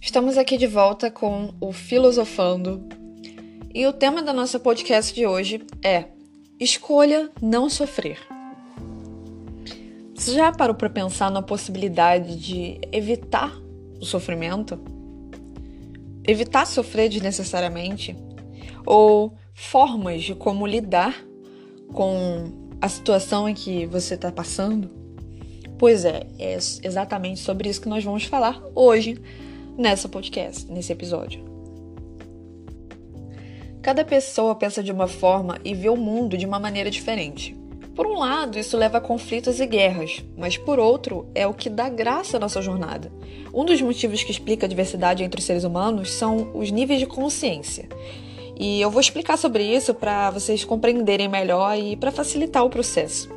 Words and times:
Estamos 0.00 0.38
aqui 0.38 0.56
de 0.56 0.66
volta 0.66 1.10
com 1.10 1.52
o 1.60 1.72
Filosofando 1.72 2.88
e 3.74 3.84
o 3.84 3.92
tema 3.92 4.22
da 4.22 4.32
nossa 4.32 4.58
podcast 4.58 5.12
de 5.12 5.26
hoje 5.26 5.60
é 5.82 6.04
Escolha 6.58 7.28
não 7.42 7.68
sofrer. 7.68 8.18
Você 10.14 10.34
já 10.34 10.52
parou 10.52 10.76
para 10.76 10.88
pensar 10.88 11.30
na 11.32 11.42
possibilidade 11.42 12.36
de 12.36 12.80
evitar 12.92 13.52
o 14.00 14.04
sofrimento? 14.04 14.80
Evitar 16.26 16.64
sofrer 16.64 17.08
desnecessariamente? 17.08 18.16
Ou 18.86 19.36
formas 19.52 20.22
de 20.22 20.34
como 20.34 20.64
lidar 20.64 21.14
com 21.92 22.52
a 22.80 22.88
situação 22.88 23.48
em 23.48 23.54
que 23.54 23.84
você 23.86 24.14
está 24.14 24.30
passando? 24.30 24.88
Pois 25.76 26.04
é, 26.04 26.24
é 26.38 26.54
exatamente 26.54 27.40
sobre 27.40 27.68
isso 27.68 27.80
que 27.80 27.88
nós 27.88 28.04
vamos 28.04 28.24
falar 28.24 28.62
hoje 28.74 29.20
nessa 29.78 30.08
podcast, 30.08 30.70
nesse 30.70 30.92
episódio. 30.92 31.40
Cada 33.80 34.04
pessoa 34.04 34.56
pensa 34.56 34.82
de 34.82 34.90
uma 34.90 35.06
forma 35.06 35.58
e 35.64 35.72
vê 35.72 35.88
o 35.88 35.96
mundo 35.96 36.36
de 36.36 36.44
uma 36.44 36.58
maneira 36.58 36.90
diferente. 36.90 37.56
Por 37.94 38.06
um 38.06 38.18
lado, 38.18 38.58
isso 38.58 38.76
leva 38.76 38.98
a 38.98 39.00
conflitos 39.00 39.60
e 39.60 39.66
guerras, 39.66 40.24
mas 40.36 40.56
por 40.56 40.78
outro, 40.78 41.28
é 41.34 41.46
o 41.46 41.54
que 41.54 41.70
dá 41.70 41.88
graça 41.88 42.36
à 42.36 42.40
nossa 42.40 42.60
jornada. 42.60 43.10
Um 43.54 43.64
dos 43.64 43.80
motivos 43.80 44.22
que 44.22 44.30
explica 44.30 44.66
a 44.66 44.68
diversidade 44.68 45.22
entre 45.22 45.40
os 45.40 45.46
seres 45.46 45.64
humanos 45.64 46.12
são 46.12 46.50
os 46.54 46.70
níveis 46.70 47.00
de 47.00 47.06
consciência. 47.06 47.88
E 48.58 48.80
eu 48.80 48.90
vou 48.90 49.00
explicar 49.00 49.36
sobre 49.36 49.64
isso 49.64 49.94
para 49.94 50.30
vocês 50.30 50.64
compreenderem 50.64 51.28
melhor 51.28 51.78
e 51.78 51.96
para 51.96 52.12
facilitar 52.12 52.64
o 52.64 52.70
processo. 52.70 53.30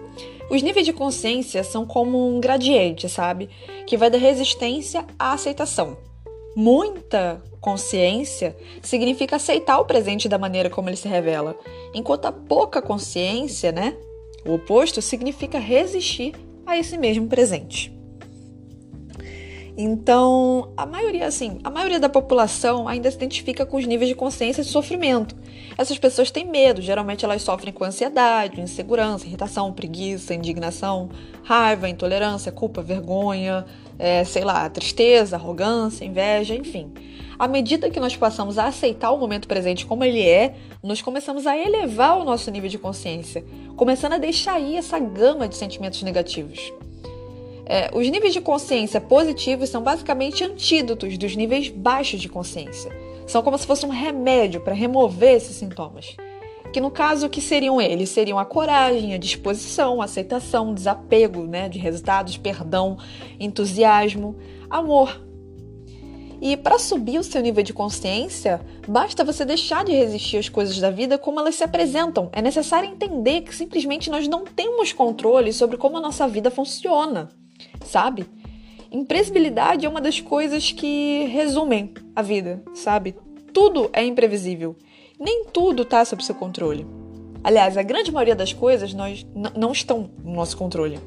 Os 0.50 0.62
níveis 0.62 0.86
de 0.86 0.92
consciência 0.92 1.64
são 1.64 1.86
como 1.86 2.36
um 2.36 2.40
gradiente, 2.40 3.08
sabe? 3.08 3.50
Que 3.88 3.96
vai 3.96 4.10
da 4.10 4.18
resistência 4.18 5.06
à 5.18 5.34
aceitação. 5.34 6.11
Muita 6.56 7.42
consciência 7.62 8.56
significa 8.82 9.36
aceitar 9.36 9.80
o 9.80 9.86
presente 9.86 10.28
da 10.28 10.38
maneira 10.38 10.70
como 10.70 10.90
ele 10.90 10.98
se 10.98 11.08
revela, 11.08 11.58
enquanto 11.94 12.26
a 12.26 12.32
pouca 12.32 12.82
consciência, 12.82 13.72
né? 13.72 13.96
O 14.46 14.56
oposto 14.56 15.02
significa 15.02 15.60
resistir 15.60 16.34
a 16.66 16.78
esse 16.78 16.98
mesmo 16.98 17.28
presente. 17.28 18.01
Então, 19.78 20.70
a 20.76 20.86
maioria, 20.86 21.28
assim, 21.28 21.60
a 21.64 21.70
maioria 21.70 22.00
da 22.00 22.10
população 22.10 22.88
ainda 22.88 23.10
se 23.10 23.18
identifica 23.18 23.66
com 23.66 23.78
os 23.78 23.86
níveis 23.86 24.10
de 24.10 24.16
consciência 24.16 24.64
de 24.64 24.70
sofrimento. 24.70 25.36
Essas 25.78 25.98
pessoas 25.98 26.30
têm 26.30 26.46
medo, 26.46 26.82
geralmente 26.82 27.24
elas 27.24 27.42
sofrem 27.42 27.74
com 27.74 27.84
ansiedade, 27.84 28.60
insegurança, 28.60 29.26
irritação, 29.26 29.72
preguiça, 29.72 30.34
indignação, 30.34 31.10
raiva, 31.44 31.88
intolerância, 31.88 32.52
culpa, 32.52 32.82
vergonha, 32.82 33.66
é, 33.98 34.24
sei 34.26 34.44
lá, 34.44 34.70
tristeza, 34.70 35.38
arrogância, 35.38 36.04
inveja, 36.04 36.54
enfim. 36.54 36.92
À 37.40 37.48
medida 37.48 37.90
que 37.90 38.00
nós 38.00 38.16
passamos 38.16 38.60
a 38.60 38.68
aceitar 38.68 39.12
o 39.12 39.18
momento 39.18 39.48
presente 39.48 39.86
como 39.86 40.04
ele 40.04 40.22
é, 40.22 40.54
nós 40.84 41.02
começamos 41.02 41.48
a 41.48 41.58
elevar 41.58 42.20
o 42.20 42.24
nosso 42.24 42.52
nível 42.52 42.70
de 42.70 42.78
consciência, 42.78 43.44
começando 43.76 44.14
a 44.14 44.18
deixar 44.18 44.56
aí 44.56 44.76
essa 44.76 45.00
gama 45.00 45.48
de 45.48 45.56
sentimentos 45.56 46.04
negativos. 46.04 46.72
É, 47.74 47.90
os 47.94 48.06
níveis 48.10 48.34
de 48.34 48.42
consciência 48.42 49.00
positivos 49.00 49.70
são 49.70 49.82
basicamente 49.82 50.44
antídotos 50.44 51.18
dos 51.18 51.38
níveis 51.38 51.70
baixos 51.70 52.20
de 52.20 52.28
consciência. 52.28 52.92
São 53.26 53.42
como 53.42 53.58
se 53.58 53.66
fosse 53.66 53.86
um 53.86 53.90
remédio 53.90 54.60
para 54.60 54.74
remover 54.74 55.36
esses 55.36 55.56
sintomas. 55.56 56.18
Que 56.74 56.82
no 56.82 56.92
caso, 56.92 57.30
que 57.30 57.40
seriam 57.40 57.80
eles? 57.80 58.10
Seriam 58.10 58.38
a 58.38 58.44
coragem, 58.44 59.14
a 59.14 59.18
disposição, 59.18 60.02
a 60.02 60.04
aceitação, 60.04 60.74
desapego 60.74 61.44
né, 61.44 61.70
de 61.70 61.80
resultados, 61.80 62.36
perdão, 62.36 62.98
entusiasmo, 63.40 64.36
amor. 64.70 65.22
E 66.42 66.58
para 66.58 66.78
subir 66.78 67.20
o 67.20 67.24
seu 67.24 67.42
nível 67.42 67.64
de 67.64 67.72
consciência, 67.72 68.60
basta 68.86 69.24
você 69.24 69.46
deixar 69.46 69.86
de 69.86 69.94
resistir 69.94 70.36
às 70.36 70.50
coisas 70.50 70.78
da 70.78 70.92
vida 70.92 71.18
como 71.18 71.40
elas 71.40 71.56
se 71.56 71.64
apresentam. 71.64 72.30
É 72.34 72.42
necessário 72.42 72.90
entender 72.90 73.44
que 73.44 73.56
simplesmente 73.56 74.10
nós 74.10 74.28
não 74.28 74.44
temos 74.44 74.92
controle 74.92 75.54
sobre 75.54 75.78
como 75.78 75.96
a 75.96 76.02
nossa 76.02 76.28
vida 76.28 76.52
funciona 76.52 77.30
sabe? 77.86 78.26
Imprevisibilidade 78.92 79.86
é 79.86 79.90
uma 79.90 80.02
das 80.02 80.20
coisas 80.20 80.72
que 80.72 81.26
resumem 81.26 81.94
a 82.16 82.22
vida, 82.22 82.62
sabe? 82.74 83.16
Tudo 83.54 83.90
é 83.94 84.04
imprevisível. 84.04 84.76
Nem 85.20 85.46
tudo 85.46 85.84
está 85.84 86.04
sob 86.04 86.24
seu 86.24 86.36
controle. 86.36 86.86
Aliás, 87.44 87.78
a 87.78 87.84
grande 87.84 88.12
maioria 88.12 88.36
das 88.36 88.54
coisas 88.54 88.94
nós 88.94 89.26
não 89.56 89.72
estão 89.72 90.10
no 90.24 90.34
nosso 90.34 90.58
controle. 90.58 91.00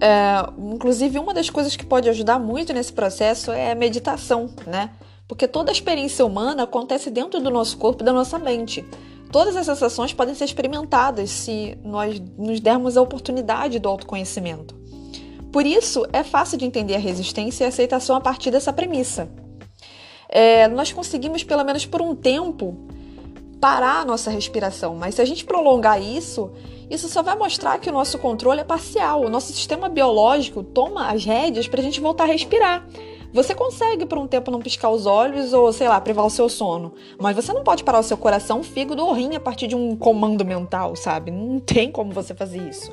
É, 0.00 0.46
inclusive, 0.72 1.18
uma 1.18 1.32
das 1.32 1.48
coisas 1.48 1.76
que 1.76 1.84
pode 1.84 2.08
ajudar 2.08 2.38
muito 2.38 2.72
nesse 2.72 2.92
processo 2.92 3.50
é 3.50 3.72
a 3.72 3.74
meditação, 3.74 4.50
né? 4.66 4.90
Porque 5.28 5.48
toda 5.48 5.70
a 5.70 5.72
experiência 5.72 6.24
humana 6.24 6.64
acontece 6.64 7.10
dentro 7.10 7.40
do 7.40 7.50
nosso 7.50 7.76
corpo 7.78 8.02
e 8.02 8.06
da 8.06 8.12
nossa 8.12 8.38
mente. 8.38 8.84
Todas 9.32 9.56
as 9.56 9.66
sensações 9.66 10.12
podem 10.12 10.34
ser 10.34 10.44
experimentadas 10.44 11.30
se 11.30 11.76
nós 11.82 12.20
nos 12.38 12.60
dermos 12.60 12.96
a 12.96 13.02
oportunidade 13.02 13.78
do 13.78 13.88
autoconhecimento. 13.88 14.74
Por 15.56 15.64
isso, 15.64 16.04
é 16.12 16.22
fácil 16.22 16.58
de 16.58 16.66
entender 16.66 16.96
a 16.96 16.98
resistência 16.98 17.64
e 17.64 17.66
a 17.66 17.68
aceitação 17.68 18.14
a 18.14 18.20
partir 18.20 18.50
dessa 18.50 18.74
premissa. 18.74 19.26
É, 20.28 20.68
nós 20.68 20.92
conseguimos, 20.92 21.42
pelo 21.44 21.64
menos 21.64 21.86
por 21.86 22.02
um 22.02 22.14
tempo, 22.14 22.76
parar 23.58 24.02
a 24.02 24.04
nossa 24.04 24.30
respiração, 24.30 24.96
mas 24.96 25.14
se 25.14 25.22
a 25.22 25.24
gente 25.24 25.46
prolongar 25.46 25.98
isso, 25.98 26.50
isso 26.90 27.08
só 27.08 27.22
vai 27.22 27.34
mostrar 27.36 27.78
que 27.78 27.88
o 27.88 27.92
nosso 27.92 28.18
controle 28.18 28.60
é 28.60 28.64
parcial. 28.64 29.22
O 29.22 29.30
nosso 29.30 29.50
sistema 29.50 29.88
biológico 29.88 30.62
toma 30.62 31.08
as 31.08 31.24
rédeas 31.24 31.66
para 31.66 31.80
a 31.80 31.82
gente 31.82 32.02
voltar 32.02 32.24
a 32.24 32.32
respirar. 32.32 32.86
Você 33.32 33.54
consegue 33.54 34.04
por 34.04 34.18
um 34.18 34.26
tempo 34.26 34.50
não 34.50 34.60
piscar 34.60 34.90
os 34.90 35.06
olhos 35.06 35.54
ou, 35.54 35.72
sei 35.72 35.88
lá, 35.88 35.98
privar 36.02 36.26
o 36.26 36.30
seu 36.30 36.50
sono, 36.50 36.92
mas 37.18 37.34
você 37.34 37.54
não 37.54 37.64
pode 37.64 37.82
parar 37.82 38.00
o 38.00 38.02
seu 38.02 38.18
coração, 38.18 38.62
fígado 38.62 39.02
ou 39.02 39.10
rim 39.14 39.34
a 39.34 39.40
partir 39.40 39.68
de 39.68 39.74
um 39.74 39.96
comando 39.96 40.44
mental, 40.44 40.94
sabe? 40.94 41.30
Não 41.30 41.58
tem 41.58 41.90
como 41.90 42.12
você 42.12 42.34
fazer 42.34 42.58
isso. 42.68 42.92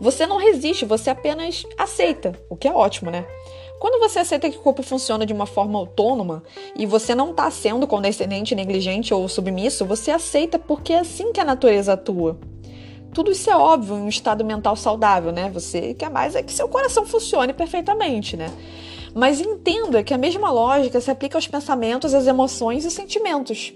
Você 0.00 0.26
não 0.26 0.36
resiste, 0.36 0.84
você 0.84 1.10
apenas 1.10 1.64
aceita, 1.78 2.38
o 2.48 2.56
que 2.56 2.68
é 2.68 2.72
ótimo, 2.72 3.10
né? 3.10 3.26
Quando 3.78 4.00
você 4.00 4.20
aceita 4.20 4.48
que 4.48 4.56
o 4.56 4.62
corpo 4.62 4.82
funciona 4.82 5.26
de 5.26 5.32
uma 5.32 5.46
forma 5.46 5.78
autônoma 5.78 6.42
e 6.74 6.86
você 6.86 7.14
não 7.14 7.32
está 7.32 7.50
sendo 7.50 7.86
condescendente, 7.86 8.54
negligente 8.54 9.12
ou 9.12 9.28
submisso, 9.28 9.84
você 9.84 10.10
aceita 10.10 10.58
porque 10.58 10.92
é 10.92 11.00
assim 11.00 11.32
que 11.32 11.40
a 11.40 11.44
natureza 11.44 11.92
atua. 11.92 12.38
Tudo 13.12 13.30
isso 13.30 13.50
é 13.50 13.56
óbvio 13.56 13.96
em 13.96 14.02
um 14.02 14.08
estado 14.08 14.44
mental 14.44 14.74
saudável, 14.74 15.30
né? 15.30 15.50
Você 15.50 15.94
quer 15.94 16.10
mais 16.10 16.34
é 16.34 16.42
que 16.42 16.52
seu 16.52 16.66
coração 16.66 17.04
funcione 17.04 17.52
perfeitamente, 17.52 18.36
né? 18.36 18.50
Mas 19.14 19.40
entenda 19.40 20.02
que 20.02 20.14
a 20.14 20.18
mesma 20.18 20.50
lógica 20.50 21.00
se 21.00 21.10
aplica 21.10 21.38
aos 21.38 21.46
pensamentos, 21.46 22.14
às 22.14 22.26
emoções 22.26 22.84
e 22.84 22.90
sentimentos. 22.90 23.72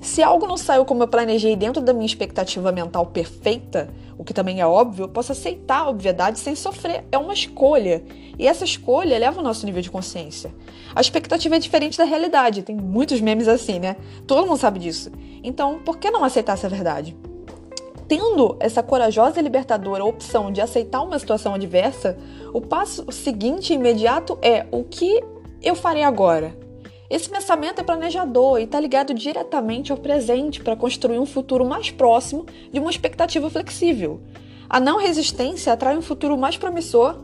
Se 0.00 0.22
algo 0.22 0.46
não 0.46 0.56
saiu 0.56 0.86
como 0.86 1.02
eu 1.02 1.08
planejei 1.08 1.54
dentro 1.54 1.82
da 1.82 1.92
minha 1.92 2.06
expectativa 2.06 2.72
mental 2.72 3.04
perfeita, 3.04 3.90
o 4.16 4.24
que 4.24 4.32
também 4.32 4.58
é 4.58 4.66
óbvio, 4.66 5.04
eu 5.04 5.08
posso 5.08 5.32
aceitar 5.32 5.80
a 5.80 5.88
obviedade 5.90 6.38
sem 6.38 6.54
sofrer. 6.54 7.04
É 7.12 7.18
uma 7.18 7.34
escolha. 7.34 8.02
E 8.38 8.46
essa 8.46 8.64
escolha 8.64 9.14
eleva 9.14 9.40
o 9.40 9.42
nosso 9.42 9.66
nível 9.66 9.82
de 9.82 9.90
consciência. 9.90 10.54
A 10.94 11.02
expectativa 11.02 11.56
é 11.56 11.58
diferente 11.58 11.98
da 11.98 12.04
realidade. 12.04 12.62
Tem 12.62 12.74
muitos 12.74 13.20
memes 13.20 13.46
assim, 13.46 13.78
né? 13.78 13.96
Todo 14.26 14.46
mundo 14.46 14.58
sabe 14.58 14.78
disso. 14.78 15.12
Então, 15.44 15.80
por 15.80 15.98
que 15.98 16.10
não 16.10 16.24
aceitar 16.24 16.54
essa 16.54 16.68
verdade? 16.68 17.14
Tendo 18.08 18.56
essa 18.58 18.82
corajosa 18.82 19.38
e 19.38 19.42
libertadora 19.42 20.02
opção 20.02 20.50
de 20.50 20.62
aceitar 20.62 21.02
uma 21.02 21.18
situação 21.18 21.54
adversa, 21.54 22.16
o 22.54 22.60
passo 22.60 23.04
seguinte 23.12 23.74
imediato 23.74 24.38
é 24.40 24.66
o 24.72 24.82
que 24.82 25.22
eu 25.62 25.74
farei 25.74 26.02
agora? 26.02 26.69
Esse 27.10 27.28
pensamento 27.28 27.80
é 27.80 27.82
planejador 27.82 28.60
e 28.60 28.64
está 28.64 28.78
ligado 28.78 29.12
diretamente 29.12 29.90
ao 29.90 29.98
presente 29.98 30.62
para 30.62 30.76
construir 30.76 31.18
um 31.18 31.26
futuro 31.26 31.64
mais 31.64 31.90
próximo 31.90 32.46
de 32.72 32.78
uma 32.78 32.88
expectativa 32.88 33.50
flexível. 33.50 34.20
A 34.68 34.78
não 34.78 34.96
resistência 34.96 35.72
atrai 35.72 35.98
um 35.98 36.02
futuro 36.02 36.38
mais 36.38 36.56
promissor 36.56 37.18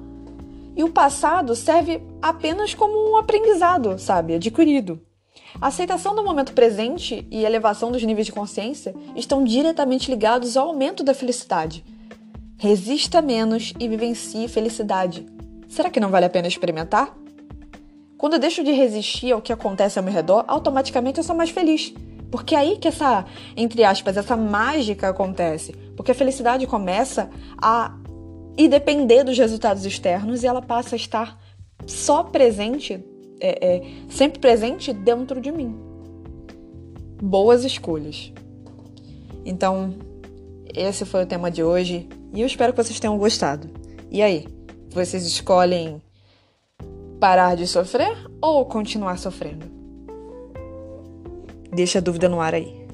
e 0.74 0.82
o 0.82 0.90
passado 0.90 1.54
serve 1.54 2.02
apenas 2.20 2.74
como 2.74 3.12
um 3.12 3.16
aprendizado, 3.16 3.96
sabe, 3.96 4.34
adquirido. 4.34 5.00
A 5.60 5.68
aceitação 5.68 6.16
do 6.16 6.24
momento 6.24 6.52
presente 6.52 7.24
e 7.30 7.44
elevação 7.44 7.92
dos 7.92 8.02
níveis 8.02 8.26
de 8.26 8.32
consciência 8.32 8.92
estão 9.14 9.44
diretamente 9.44 10.10
ligados 10.10 10.56
ao 10.56 10.66
aumento 10.66 11.04
da 11.04 11.14
felicidade. 11.14 11.84
Resista 12.58 13.22
menos 13.22 13.72
e 13.78 13.86
vivencie 13.86 14.48
felicidade. 14.48 15.24
Será 15.68 15.90
que 15.90 16.00
não 16.00 16.10
vale 16.10 16.26
a 16.26 16.30
pena 16.30 16.48
experimentar? 16.48 17.16
Quando 18.18 18.34
eu 18.34 18.38
deixo 18.38 18.64
de 18.64 18.72
resistir 18.72 19.32
ao 19.32 19.42
que 19.42 19.52
acontece 19.52 19.98
ao 19.98 20.04
meu 20.04 20.12
redor, 20.12 20.44
automaticamente 20.48 21.18
eu 21.18 21.24
sou 21.24 21.36
mais 21.36 21.50
feliz. 21.50 21.92
Porque 22.30 22.54
é 22.54 22.58
aí 22.58 22.78
que 22.78 22.88
essa, 22.88 23.26
entre 23.56 23.84
aspas, 23.84 24.16
essa 24.16 24.36
mágica 24.36 25.08
acontece. 25.08 25.72
Porque 25.96 26.12
a 26.12 26.14
felicidade 26.14 26.66
começa 26.66 27.30
a 27.60 27.94
ir 28.56 28.68
depender 28.68 29.22
dos 29.22 29.36
resultados 29.36 29.84
externos 29.84 30.42
e 30.42 30.46
ela 30.46 30.62
passa 30.62 30.94
a 30.94 30.96
estar 30.96 31.38
só 31.86 32.22
presente, 32.22 33.04
é, 33.40 33.66
é, 33.76 33.82
sempre 34.08 34.38
presente 34.38 34.92
dentro 34.94 35.40
de 35.40 35.52
mim. 35.52 35.76
Boas 37.22 37.64
escolhas. 37.64 38.32
Então, 39.44 39.94
esse 40.74 41.04
foi 41.04 41.22
o 41.22 41.26
tema 41.26 41.50
de 41.50 41.62
hoje 41.62 42.08
e 42.32 42.40
eu 42.40 42.46
espero 42.46 42.72
que 42.72 42.82
vocês 42.82 42.98
tenham 42.98 43.16
gostado. 43.18 43.68
E 44.10 44.22
aí, 44.22 44.46
vocês 44.90 45.26
escolhem 45.26 46.00
Parar 47.20 47.56
de 47.56 47.66
sofrer 47.66 48.14
ou 48.42 48.66
continuar 48.66 49.18
sofrendo? 49.18 49.66
Deixa 51.72 51.98
a 51.98 52.02
dúvida 52.02 52.28
no 52.28 52.42
ar 52.42 52.54
aí. 52.54 52.85